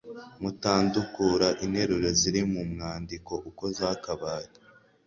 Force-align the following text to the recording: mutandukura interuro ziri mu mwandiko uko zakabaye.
mutandukura 0.41 1.47
interuro 1.65 2.07
ziri 2.19 2.41
mu 2.51 2.61
mwandiko 2.71 3.33
uko 3.49 3.63
zakabaye. 3.77 4.49